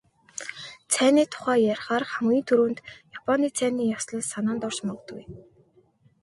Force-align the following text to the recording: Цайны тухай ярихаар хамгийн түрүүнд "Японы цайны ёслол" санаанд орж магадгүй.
Цайны 0.93 1.23
тухай 1.33 1.59
ярихаар 1.73 2.03
хамгийн 2.13 2.45
түрүүнд 2.49 2.79
"Японы 3.17 3.47
цайны 3.57 3.83
ёслол" 3.97 4.23
санаанд 4.31 4.61
орж 4.67 4.79
магадгүй. 4.87 5.23